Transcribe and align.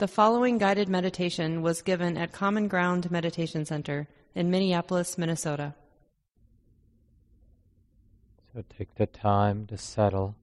The 0.00 0.08
following 0.08 0.56
guided 0.56 0.88
meditation 0.88 1.60
was 1.60 1.82
given 1.82 2.16
at 2.16 2.32
Common 2.32 2.68
Ground 2.68 3.10
Meditation 3.10 3.66
Center 3.66 4.08
in 4.34 4.50
Minneapolis, 4.50 5.18
Minnesota. 5.18 5.74
So 8.54 8.64
take 8.78 8.94
the 8.94 9.04
time 9.04 9.66
to 9.66 9.76
settle 9.76 10.36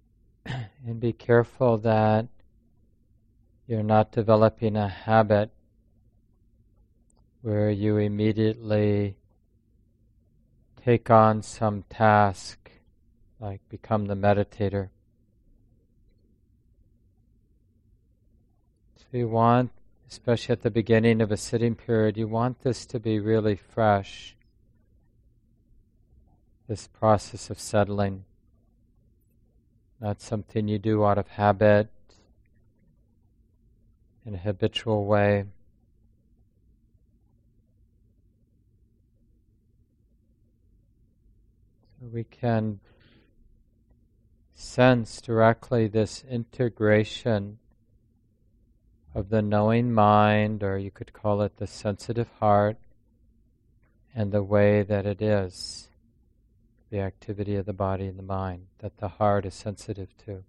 and 0.44 1.00
be 1.00 1.14
careful 1.14 1.78
that 1.78 2.28
you're 3.66 3.82
not 3.82 4.12
developing 4.12 4.76
a 4.76 4.88
habit 4.88 5.50
where 7.40 7.70
you 7.70 7.96
immediately 7.96 9.16
take 10.84 11.08
on 11.08 11.40
some 11.40 11.84
task, 11.88 12.70
like 13.40 13.66
become 13.70 14.04
the 14.04 14.14
meditator. 14.14 14.90
You 19.14 19.28
want, 19.28 19.70
especially 20.08 20.52
at 20.52 20.62
the 20.62 20.70
beginning 20.70 21.20
of 21.20 21.30
a 21.30 21.36
sitting 21.36 21.74
period, 21.74 22.16
you 22.16 22.26
want 22.28 22.60
this 22.62 22.84
to 22.86 22.98
be 22.98 23.18
really 23.18 23.56
fresh, 23.56 24.36
this 26.68 26.88
process 26.88 27.50
of 27.50 27.58
settling. 27.58 28.24
Not 30.00 30.20
something 30.20 30.68
you 30.68 30.78
do 30.78 31.04
out 31.04 31.18
of 31.18 31.28
habit, 31.28 31.88
in 34.26 34.34
a 34.34 34.38
habitual 34.38 35.04
way. 35.04 35.44
So 42.00 42.06
we 42.06 42.24
can 42.24 42.80
sense 44.54 45.20
directly 45.20 45.88
this 45.88 46.24
integration 46.28 47.58
of 49.14 49.28
the 49.28 49.40
knowing 49.40 49.92
mind, 49.92 50.62
or 50.64 50.76
you 50.76 50.90
could 50.90 51.12
call 51.12 51.40
it 51.42 51.56
the 51.56 51.66
sensitive 51.68 52.28
heart, 52.40 52.76
and 54.14 54.32
the 54.32 54.42
way 54.42 54.82
that 54.82 55.06
it 55.06 55.22
is, 55.22 55.88
the 56.90 57.00
activity 57.00 57.54
of 57.54 57.64
the 57.64 57.72
body 57.72 58.06
and 58.06 58.18
the 58.18 58.22
mind, 58.24 58.66
that 58.78 58.96
the 58.98 59.08
heart 59.08 59.46
is 59.46 59.54
sensitive 59.54 60.08
to. 60.18 60.42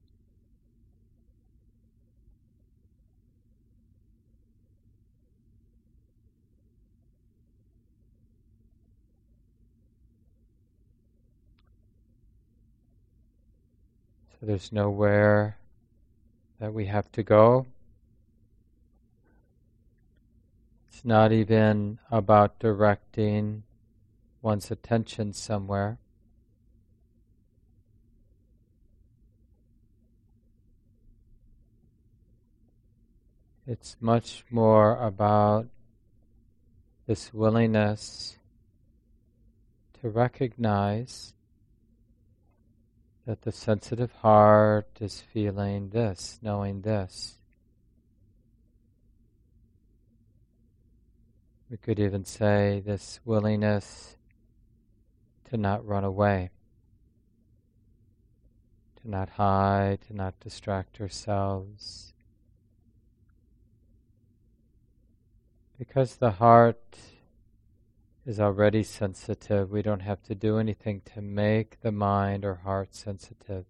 So 14.32 14.48
there's 14.48 14.72
nowhere 14.72 15.58
that 16.60 16.74
we 16.74 16.86
have 16.86 17.12
to 17.14 17.24
go. 17.24 17.68
Not 21.08 21.32
even 21.32 22.00
about 22.10 22.58
directing 22.58 23.62
one's 24.42 24.72
attention 24.72 25.34
somewhere. 25.34 26.00
It's 33.68 33.98
much 34.02 34.46
more 34.50 34.98
about 34.98 35.68
this 37.06 37.32
willingness 37.32 38.40
to 40.02 40.10
recognize 40.10 41.36
that 43.28 43.44
the 43.44 43.52
sensitive 43.52 44.12
heart 44.12 44.90
is 45.00 45.22
feeling 45.22 45.90
this, 45.90 46.40
knowing 46.42 46.82
this. 46.82 47.38
We 51.70 51.78
could 51.78 52.00
even 52.00 52.26
say 52.26 52.82
this 52.86 53.20
willingness 53.26 54.18
to 55.50 55.58
not 55.58 55.86
run 55.86 56.04
away, 56.04 56.52
to 59.02 59.10
not 59.10 59.30
hide, 59.30 60.02
to 60.08 60.16
not 60.16 60.40
distract 60.40 61.02
ourselves. 61.02 62.14
Because 65.80 66.18
the 66.18 66.32
heart 66.32 66.98
is 68.26 68.40
already 68.40 68.84
sensitive, 68.84 69.72
we 69.72 69.82
don't 69.82 70.02
have 70.02 70.22
to 70.24 70.36
do 70.36 70.58
anything 70.58 71.02
to 71.14 71.22
make 71.22 71.82
the 71.82 71.92
mind 71.92 72.46
or 72.46 72.56
heart 72.56 72.96
sensitive. 72.96 73.66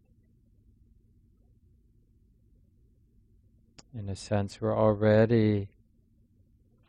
In 3.97 4.09
a 4.09 4.15
sense, 4.15 4.59
we're 4.59 4.77
already 4.77 5.69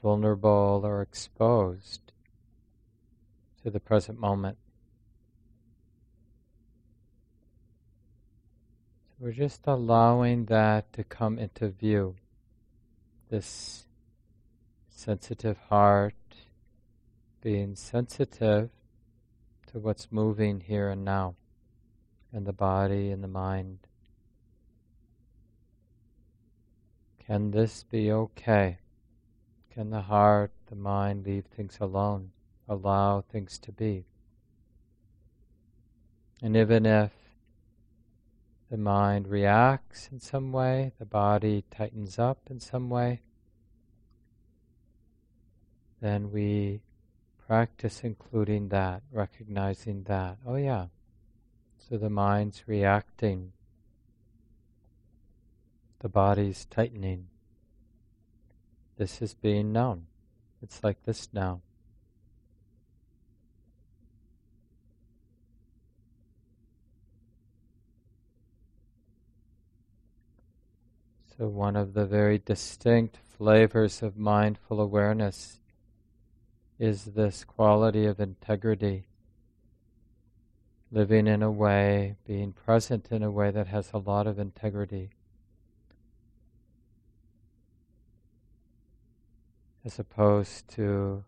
vulnerable 0.07 0.83
or 0.85 1.03
exposed 1.03 2.13
to 3.61 3.71
the 3.73 3.81
present 3.81 4.21
moment. 4.21 4.57
So 9.09 9.15
we're 9.19 9.33
just 9.33 9.63
allowing 9.67 10.45
that 10.45 10.93
to 10.93 11.03
come 11.03 11.41
into 11.41 11.71
view. 11.71 12.15
This 13.31 13.89
sensitive 14.89 15.59
heart 15.69 16.15
being 17.43 17.75
sensitive 17.75 18.71
to 19.73 19.79
what's 19.81 20.13
moving 20.13 20.61
here 20.61 20.89
and 20.89 21.05
now 21.05 21.35
in 22.33 22.45
the 22.45 22.53
body 22.53 23.11
and 23.11 23.25
the 23.25 23.29
mind. 23.47 23.81
Can 27.27 27.51
this 27.51 27.83
be 27.83 28.13
okay? 28.13 28.79
Can 29.77 29.91
the 29.91 30.01
heart, 30.01 30.53
the 30.71 30.75
mind 30.75 31.27
leave 31.27 31.45
things 31.45 31.77
alone, 31.83 32.31
allow 32.67 33.21
things 33.21 33.59
to 33.59 33.71
be? 33.71 34.07
And 36.41 36.57
even 36.57 36.87
if 36.87 37.13
the 38.71 38.79
mind 38.79 39.29
reacts 39.29 40.09
in 40.11 40.19
some 40.19 40.51
way, 40.51 40.93
the 40.99 41.05
body 41.05 41.63
tightens 41.71 42.19
up 42.19 42.39
in 42.49 42.59
some 42.59 42.89
way, 42.89 43.21
then 46.01 46.33
we 46.33 46.81
practice 47.47 48.01
including 48.03 48.71
that, 48.71 49.03
recognizing 49.13 50.05
that. 50.05 50.39
Oh, 50.47 50.57
yeah. 50.57 50.87
So 51.77 51.99
the 51.99 52.09
mind's 52.09 52.67
reacting, 52.67 53.53
the 55.99 56.09
body's 56.09 56.65
tightening. 56.65 57.27
This 58.97 59.21
is 59.21 59.35
being 59.35 59.73
known. 59.73 60.07
It's 60.63 60.83
like 60.83 61.05
this 61.05 61.29
now. 61.33 61.61
So, 71.39 71.49
one 71.49 71.77
of 71.77 71.93
the 71.93 72.07
very 72.07 72.39
distinct 72.39 73.19
flavors 73.37 74.03
of 74.03 74.17
mindful 74.17 74.81
awareness 74.81 75.61
is 76.79 77.05
this 77.05 77.45
quality 77.45 78.07
of 78.07 78.19
integrity, 78.19 79.05
living 80.91 81.27
in 81.27 81.43
a 81.43 81.51
way, 81.51 82.17
being 82.27 82.53
present 82.53 83.09
in 83.11 83.23
a 83.23 83.31
way 83.31 83.51
that 83.51 83.67
has 83.67 83.91
a 83.93 83.99
lot 83.99 84.27
of 84.27 84.39
integrity. 84.39 85.11
As 89.87 90.01
opposed 90.01 90.67
to 90.67 91.23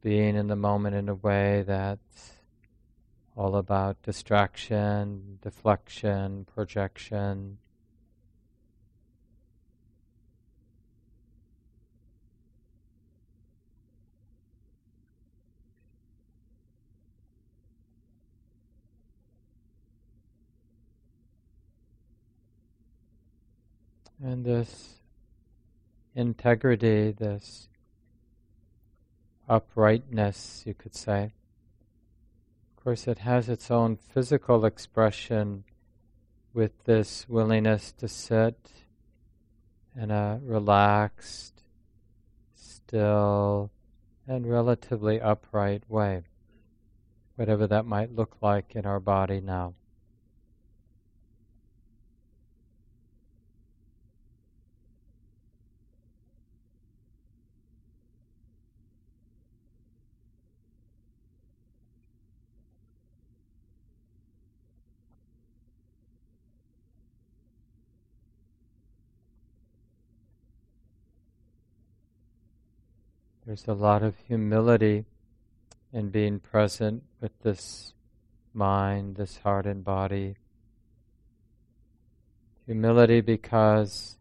being 0.00 0.34
in 0.34 0.48
the 0.48 0.56
moment 0.56 0.96
in 0.96 1.08
a 1.08 1.14
way 1.14 1.62
that's 1.64 2.32
all 3.36 3.54
about 3.54 4.02
distraction, 4.02 5.38
deflection, 5.40 6.44
projection. 6.52 7.58
And 24.20 24.44
this 24.44 24.99
integrity, 26.14 27.12
this 27.12 27.68
uprightness, 29.48 30.62
you 30.66 30.74
could 30.74 30.94
say. 30.94 31.32
Of 32.76 32.84
course, 32.84 33.06
it 33.06 33.18
has 33.18 33.48
its 33.48 33.70
own 33.70 33.96
physical 33.96 34.64
expression 34.64 35.64
with 36.54 36.72
this 36.84 37.28
willingness 37.28 37.92
to 37.92 38.08
sit 38.08 38.72
in 39.96 40.10
a 40.10 40.40
relaxed, 40.42 41.62
still, 42.54 43.70
and 44.26 44.48
relatively 44.48 45.20
upright 45.20 45.82
way, 45.88 46.22
whatever 47.36 47.66
that 47.66 47.84
might 47.84 48.14
look 48.14 48.36
like 48.40 48.74
in 48.74 48.86
our 48.86 49.00
body 49.00 49.40
now. 49.40 49.74
There's 73.50 73.66
a 73.66 73.74
lot 73.74 74.04
of 74.04 74.14
humility 74.28 75.06
in 75.92 76.10
being 76.10 76.38
present 76.38 77.02
with 77.20 77.32
this 77.42 77.94
mind, 78.54 79.16
this 79.16 79.38
heart 79.38 79.66
and 79.66 79.84
body. 79.84 80.36
Humility 82.66 83.20
because 83.20 84.18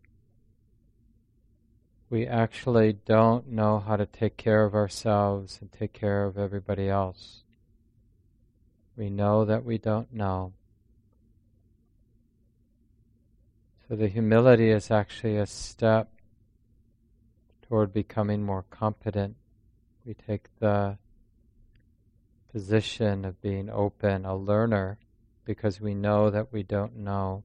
we 2.09 2.25
actually 2.25 2.93
don't 3.05 3.49
know 3.49 3.77
how 3.77 3.97
to 3.97 4.07
take 4.07 4.35
care 4.35 4.65
of 4.65 4.73
ourselves 4.73 5.59
and 5.61 5.71
take 5.71 5.93
care 5.93 6.23
of 6.23 6.35
everybody 6.35 6.89
else. 6.89 7.43
We 8.97 9.11
know 9.11 9.45
that 9.45 9.63
we 9.63 9.77
don't 9.77 10.11
know. 10.11 10.53
So 13.87 13.95
the 13.95 14.07
humility 14.07 14.71
is 14.71 14.89
actually 14.89 15.37
a 15.37 15.45
step 15.45 16.09
toward 17.69 17.93
becoming 17.93 18.43
more 18.43 18.65
competent. 18.71 19.35
We 20.03 20.15
take 20.15 20.47
the 20.59 20.97
position 22.51 23.23
of 23.23 23.41
being 23.41 23.69
open, 23.69 24.25
a 24.25 24.35
learner, 24.35 24.97
because 25.45 25.79
we 25.79 25.93
know 25.93 26.31
that 26.31 26.51
we 26.51 26.63
don't 26.63 26.97
know 26.97 27.43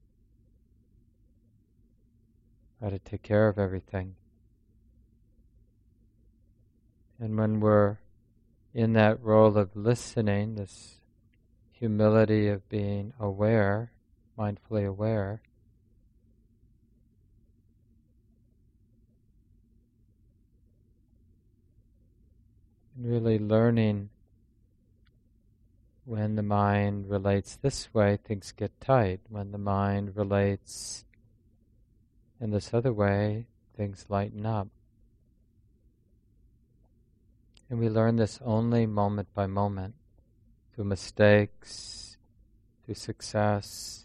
how 2.81 2.89
to 2.89 2.99
take 2.99 3.23
care 3.23 3.49
of 3.49 3.59
everything. 3.59 4.17
And 7.21 7.39
when 7.39 7.61
we're 7.61 7.99
in 8.73 8.95
that 8.95 9.23
role 9.23 9.57
of 9.57 9.77
listening, 9.77 10.55
this 10.55 11.01
humility 11.71 12.49
of 12.49 12.69
being 12.69 13.13
aware, 13.21 13.93
mindfully 14.39 14.87
aware, 14.87 15.43
really 22.99 23.39
learning 23.39 24.11
when 26.05 26.37
the 26.37 26.43
mind 26.43 27.09
relates 27.09 27.57
this 27.57 27.93
way, 27.95 28.19
things 28.23 28.53
get 28.53 28.79
tight. 28.81 29.21
When 29.29 29.53
the 29.53 29.59
mind 29.59 30.17
relates 30.17 31.05
in 32.41 32.51
this 32.51 32.75
other 32.75 32.93
way, 32.93 33.47
things 33.77 34.07
lighten 34.09 34.45
up. 34.45 34.69
And 37.71 37.79
we 37.79 37.89
learn 37.89 38.17
this 38.17 38.39
only 38.45 38.87
moment 38.87 39.29
by 39.35 39.47
moment 39.47 39.95
through 40.75 40.85
mistakes, 40.85 42.19
through 42.85 42.97
success. 42.97 44.04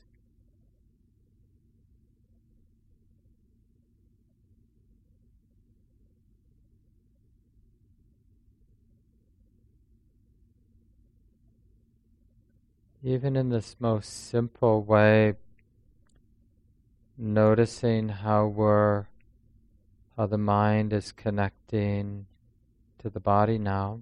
Even 13.02 13.38
in 13.38 13.48
this 13.48 13.78
most 13.80 14.30
simple 14.30 14.84
way, 14.84 15.36
noticing 17.18 18.10
how 18.10 18.48
we're, 18.48 19.06
how 20.18 20.26
the 20.26 20.38
mind 20.38 20.92
is 20.92 21.14
connecting 21.14 22.26
to 22.98 23.10
the 23.10 23.22
body 23.22 23.58
now. 23.58 24.02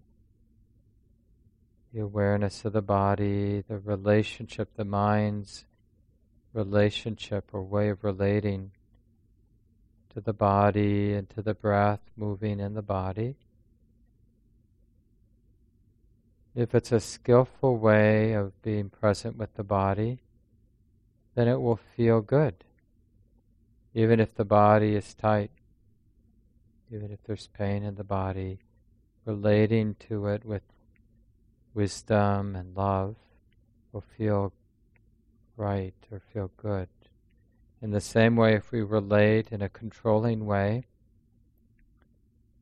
The 1.94 2.00
awareness 2.00 2.66
of 2.66 2.74
the 2.74 2.82
body, 2.82 3.64
the 3.68 3.78
relationship, 3.78 4.70
the 4.76 4.86
mind's 4.86 5.66
relationship 6.54 7.50
or 7.54 7.62
way 7.62 7.90
of 7.90 8.04
relating 8.04 8.72
to 10.12 10.22
the 10.22 10.34
body 10.34 11.14
and 11.14 11.30
to 11.30 11.44
the 11.44 11.54
breath 11.54 12.02
moving 12.16 12.60
in 12.60 12.74
the 12.74 12.82
body. 12.82 13.36
If 16.58 16.74
it's 16.74 16.92
a 16.92 17.00
skillful 17.00 17.78
way 17.78 18.34
of 18.34 18.60
being 18.64 18.90
present 18.90 19.38
with 19.38 19.54
the 19.54 19.64
body, 19.64 20.24
then 21.36 21.48
it 21.48 21.62
will 21.62 21.76
feel 21.76 22.20
good. 22.20 22.64
Even 23.94 24.20
if 24.20 24.34
the 24.34 24.44
body 24.44 24.96
is 24.96 25.14
tight, 25.14 25.52
even 26.92 27.12
if 27.12 27.20
there's 27.28 27.46
pain 27.46 27.84
in 27.84 27.94
the 27.94 28.04
body, 28.04 28.58
relating 29.24 29.98
to 30.10 30.26
it 30.26 30.44
with 30.44 30.64
wisdom 31.76 32.56
and 32.56 32.76
love 32.76 33.18
will 33.92 34.04
feel 34.18 34.52
right 35.58 35.94
or 36.12 36.20
feel 36.34 36.50
good. 36.58 36.90
In 37.84 37.92
the 37.92 38.02
same 38.02 38.36
way, 38.36 38.56
if 38.56 38.72
we 38.72 38.82
relate 38.82 39.50
in 39.52 39.62
a 39.62 39.70
controlling 39.70 40.48
way, 40.48 40.88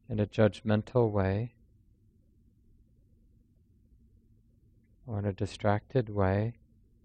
in 0.10 0.20
a 0.20 0.28
judgmental 0.28 1.10
way, 1.10 1.55
or 5.08 5.20
in 5.20 5.26
a 5.26 5.34
distracted 5.34 6.10
way, 6.10 6.54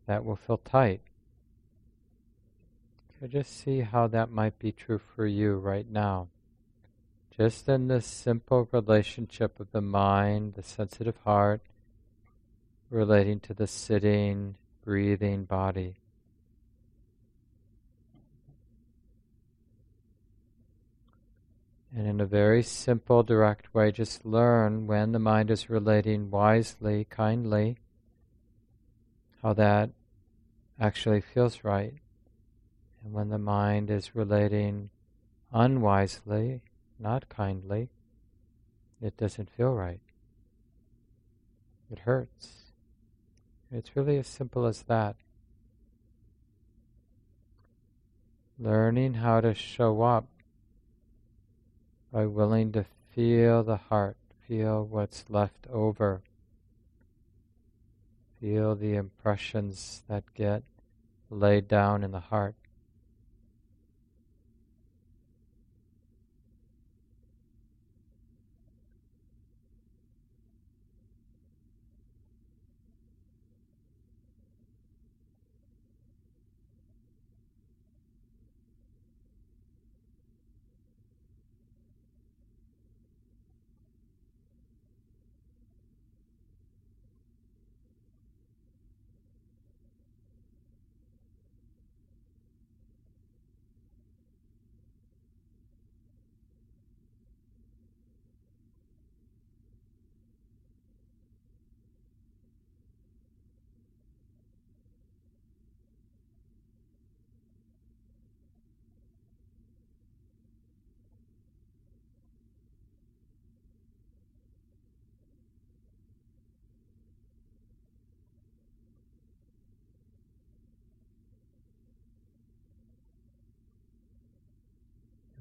that 0.07 0.25
will 0.25 0.37
feel 0.37 0.59
tight. 0.59 1.03
So 3.21 3.27
just 3.27 3.59
see 3.59 3.81
how 3.81 4.07
that 4.09 4.31
might 4.31 4.59
be 4.59 4.73
true 4.73 5.01
for 5.15 5.27
you 5.27 5.55
right 5.57 5.89
now. 5.89 6.29
Just 7.37 7.69
in 7.69 7.89
this 7.89 8.07
simple 8.07 8.69
relationship 8.73 9.61
of 9.61 9.71
the 9.73 9.83
mind, 9.83 10.55
the 10.55 10.63
sensitive 10.63 11.17
heart, 11.25 11.61
relating 12.89 13.41
to 13.41 13.55
the 13.55 13.67
sitting, 13.67 14.57
breathing 14.85 15.45
body. 15.45 15.97
And 21.95 22.07
in 22.07 22.21
a 22.21 22.27
very 22.27 22.63
simple, 22.63 23.23
direct 23.23 23.75
way, 23.75 23.91
just 23.91 24.25
learn 24.25 24.87
when 24.87 25.13
the 25.13 25.19
mind 25.19 25.51
is 25.51 25.69
relating 25.69 26.31
wisely, 26.31 27.07
kindly, 27.11 27.77
how 29.43 29.53
that 29.55 29.91
actually 30.79 31.21
feels 31.21 31.65
right. 31.65 31.95
And 33.03 33.13
when 33.13 33.29
the 33.29 33.39
mind 33.39 33.91
is 33.91 34.15
relating 34.15 34.91
unwisely, 35.53 36.63
not 36.99 37.29
kindly, 37.29 37.89
it 39.01 39.17
doesn't 39.17 39.51
feel 39.51 39.73
right. 39.73 40.01
It 41.91 42.01
hurts. 42.01 42.73
It's 43.73 43.97
really 43.97 44.19
as 44.19 44.27
simple 44.27 44.67
as 44.67 44.83
that. 44.83 45.17
Learning 48.59 49.15
how 49.15 49.41
to 49.41 49.55
show 49.55 50.03
up 50.03 50.27
by 52.13 52.27
willing 52.27 52.73
to 52.73 52.85
feel 53.15 53.63
the 53.63 53.77
heart, 53.77 54.17
feel 54.47 54.85
what's 54.85 55.25
left 55.29 55.67
over, 55.73 56.23
feel 58.41 58.75
the 58.75 58.95
impressions 58.95 60.03
that 60.09 60.25
get 60.35 60.63
laid 61.29 61.69
down 61.69 62.03
in 62.03 62.11
the 62.11 62.21
heart. 62.21 62.55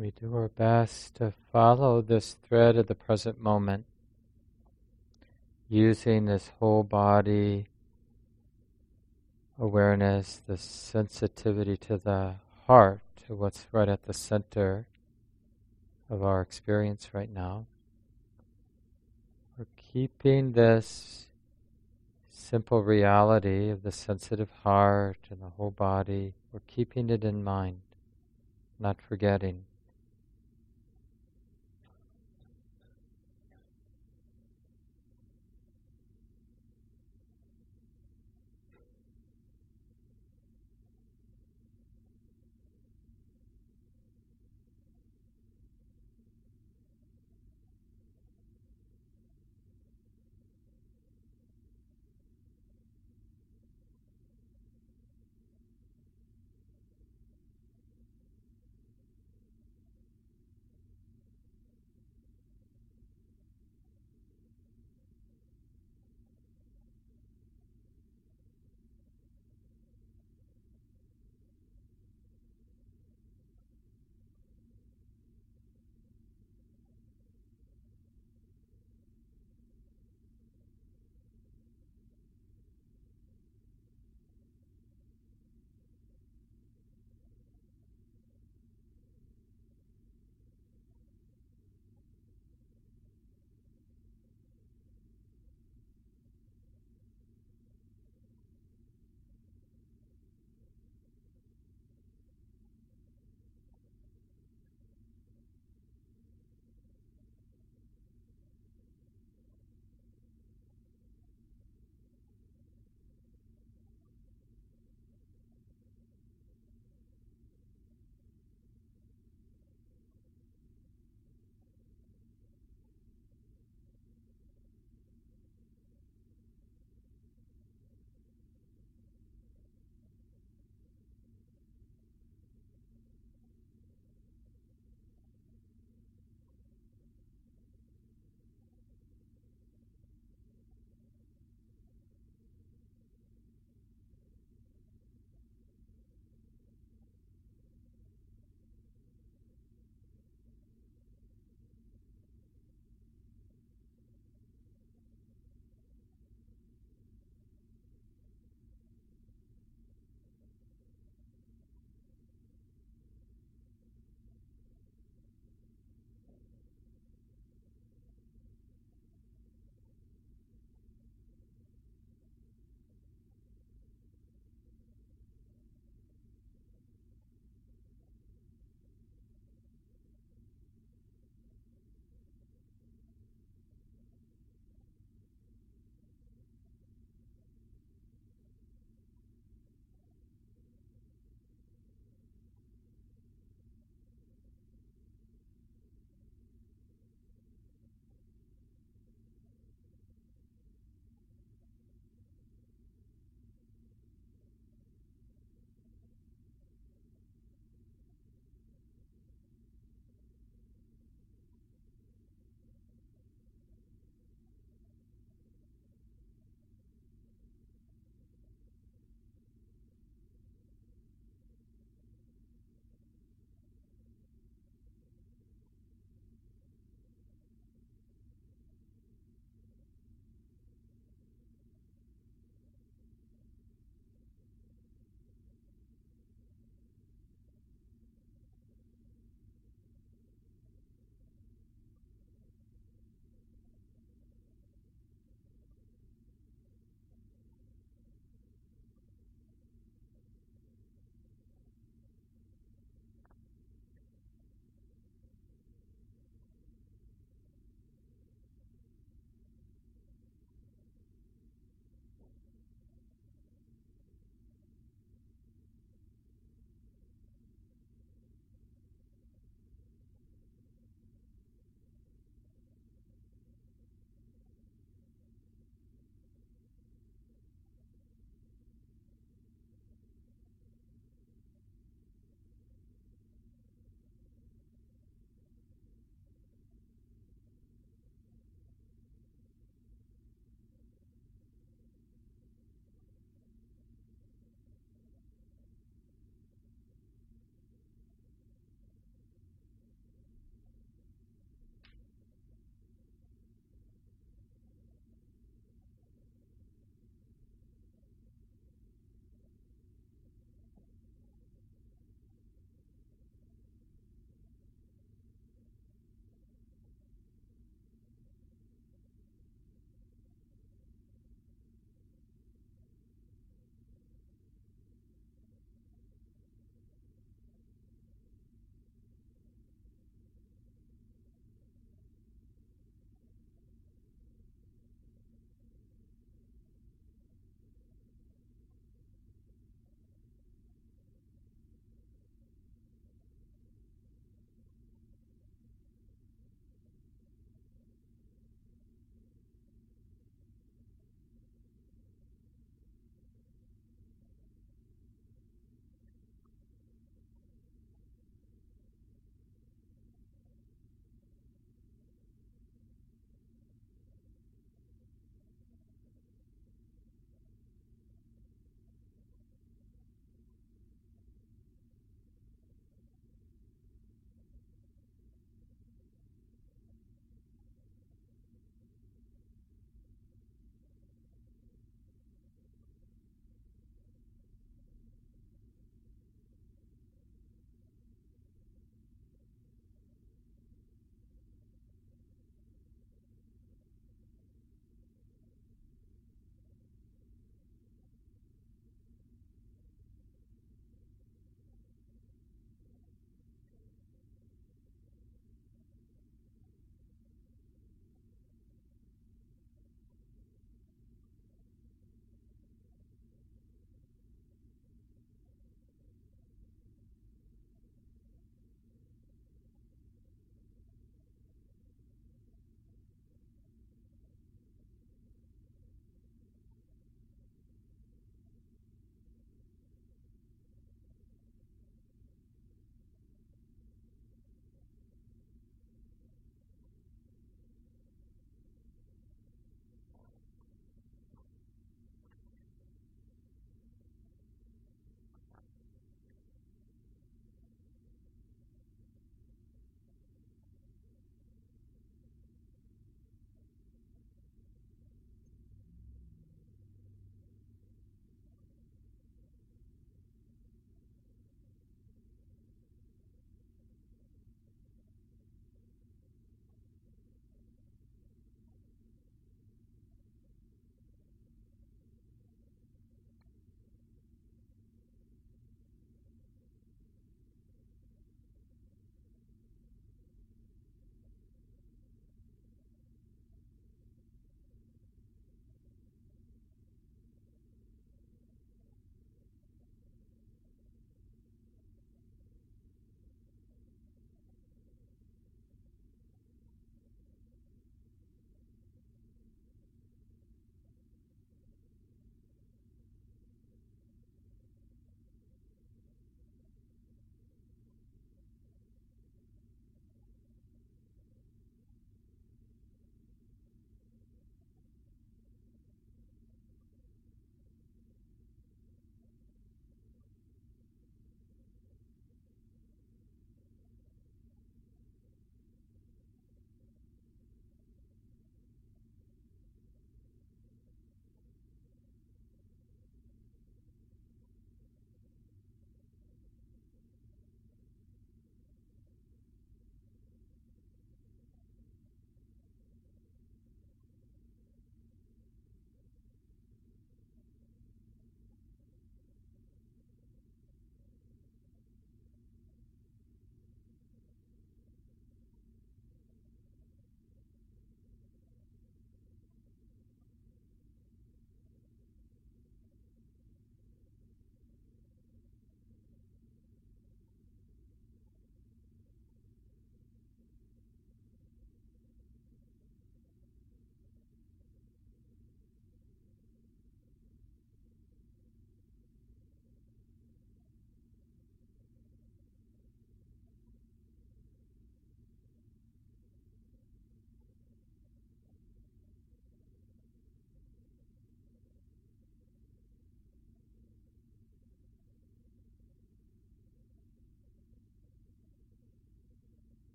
We 0.00 0.12
do 0.12 0.34
our 0.34 0.48
best 0.48 1.16
to 1.16 1.34
follow 1.52 2.00
this 2.00 2.34
thread 2.48 2.76
of 2.76 2.86
the 2.86 2.94
present 2.94 3.38
moment, 3.38 3.84
using 5.68 6.24
this 6.24 6.50
whole 6.58 6.84
body 6.84 7.66
awareness, 9.58 10.40
the 10.46 10.56
sensitivity 10.56 11.76
to 11.76 11.98
the 11.98 12.36
heart, 12.66 13.02
to 13.26 13.34
what's 13.34 13.66
right 13.72 13.90
at 13.90 14.04
the 14.04 14.14
center 14.14 14.86
of 16.08 16.22
our 16.22 16.40
experience 16.40 17.10
right 17.12 17.30
now. 17.30 17.66
We're 19.58 19.66
keeping 19.76 20.52
this 20.52 21.26
simple 22.30 22.82
reality 22.82 23.68
of 23.68 23.82
the 23.82 23.92
sensitive 23.92 24.48
heart 24.64 25.18
and 25.28 25.42
the 25.42 25.50
whole 25.50 25.72
body, 25.72 26.32
we're 26.52 26.60
keeping 26.66 27.10
it 27.10 27.22
in 27.22 27.44
mind, 27.44 27.82
not 28.78 28.96
forgetting. 29.06 29.66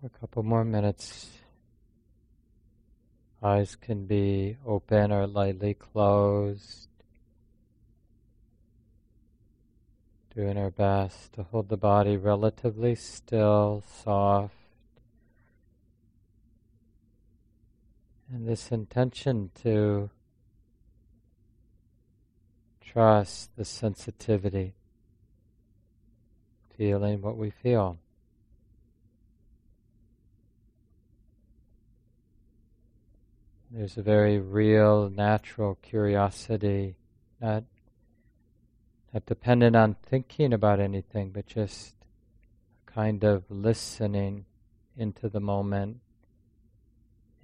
A 0.00 0.08
couple 0.08 0.44
more 0.44 0.64
minutes. 0.64 1.28
Eyes 3.42 3.74
can 3.74 4.06
be 4.06 4.56
open 4.64 5.10
or 5.10 5.26
lightly 5.26 5.74
closed. 5.74 6.88
Doing 10.36 10.56
our 10.56 10.70
best 10.70 11.32
to 11.32 11.42
hold 11.42 11.68
the 11.68 11.76
body 11.76 12.16
relatively 12.16 12.94
still, 12.94 13.82
soft. 14.04 14.54
And 18.32 18.46
this 18.46 18.70
intention 18.70 19.50
to 19.62 20.10
trust 22.80 23.50
the 23.56 23.64
sensitivity, 23.64 24.74
feeling 26.76 27.20
what 27.20 27.36
we 27.36 27.50
feel. 27.50 27.98
There's 33.78 33.96
a 33.96 34.02
very 34.02 34.40
real, 34.40 35.08
natural 35.08 35.76
curiosity, 35.76 36.96
not, 37.40 37.62
not 39.14 39.24
dependent 39.24 39.76
on 39.76 39.94
thinking 40.02 40.52
about 40.52 40.80
anything, 40.80 41.30
but 41.30 41.46
just 41.46 41.94
kind 42.86 43.22
of 43.22 43.44
listening 43.48 44.46
into 44.96 45.28
the 45.28 45.38
moment, 45.38 46.00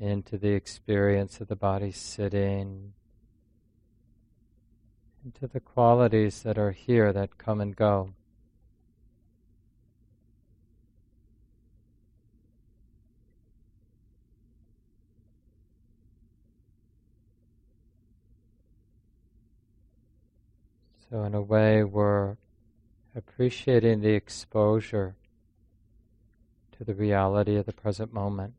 into 0.01 0.37
the 0.37 0.55
experience 0.55 1.41
of 1.41 1.47
the 1.47 1.55
body 1.55 1.93
sitting, 1.93 2.95
into 5.25 5.47
the 5.47 5.61
qualities 5.61 6.43
that 6.43 6.59
are 6.59 6.73
here 6.73 7.13
that 7.13 7.39
come 7.39 7.61
and 7.61 7.77
go. 7.77 8.13
So, 21.15 21.23
in 21.23 21.33
a 21.33 21.41
way, 21.41 21.85
we're 21.85 22.39
appreciating 23.15 24.01
the 24.01 24.15
exposure 24.15 25.15
to 26.77 26.83
the 26.83 26.93
reality 26.93 27.55
of 27.55 27.67
the 27.67 27.73
present 27.73 28.13
moment. 28.13 28.55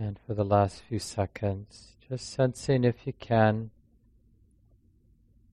And 0.00 0.16
for 0.24 0.34
the 0.34 0.44
last 0.44 0.82
few 0.82 1.00
seconds, 1.00 1.96
just 2.08 2.32
sensing 2.32 2.84
if 2.84 3.04
you 3.04 3.12
can 3.14 3.70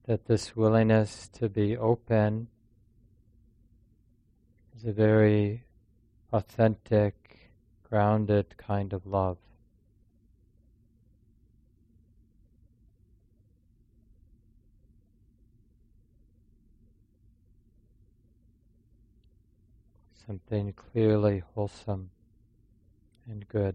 that 0.04 0.26
this 0.26 0.54
willingness 0.54 1.26
to 1.32 1.48
be 1.48 1.76
open 1.76 2.46
is 4.76 4.84
a 4.84 4.92
very 4.92 5.64
authentic, 6.32 7.50
grounded 7.90 8.56
kind 8.56 8.92
of 8.92 9.04
love. 9.04 9.38
Something 20.24 20.72
clearly 20.72 21.42
wholesome 21.52 22.10
and 23.28 23.48
good. 23.48 23.74